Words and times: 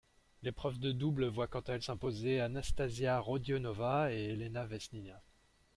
L'épreuve 0.41 0.79
de 0.79 0.91
double 0.93 1.27
voit 1.27 1.45
quant 1.45 1.59
à 1.59 1.73
elle 1.73 1.83
s'imposer 1.83 2.39
Anastasia 2.39 3.19
Rodionova 3.19 4.11
et 4.11 4.29
Elena 4.31 4.65
Vesnina. 4.65 5.21